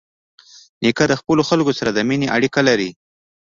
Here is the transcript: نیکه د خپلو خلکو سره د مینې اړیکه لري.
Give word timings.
نیکه 0.81 1.05
د 1.07 1.13
خپلو 1.21 1.41
خلکو 1.49 1.71
سره 1.79 1.89
د 1.93 1.99
مینې 2.07 2.27
اړیکه 2.35 2.61
لري. 2.69 2.89